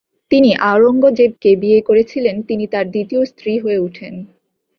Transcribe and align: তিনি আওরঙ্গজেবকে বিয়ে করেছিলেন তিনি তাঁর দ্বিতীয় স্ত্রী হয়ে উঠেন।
তিনি 0.31 0.49
আওরঙ্গজেবকে 0.63 1.51
বিয়ে 1.55 1.79
করেছিলেন 1.81 2.35
তিনি 2.41 2.65
তাঁর 2.67 2.85
দ্বিতীয় 2.93 3.21
স্ত্রী 3.31 3.53
হয়ে 3.59 3.79
উঠেন। 3.79 4.13